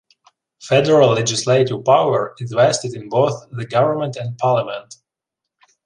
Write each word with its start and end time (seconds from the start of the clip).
Federal 0.59 1.09
legislative 1.11 1.85
power 1.85 2.33
is 2.39 2.51
vested 2.51 2.95
in 2.95 3.07
both 3.07 3.47
the 3.51 3.67
government 3.67 4.15
and 4.15 4.35
parliament. 4.39 4.95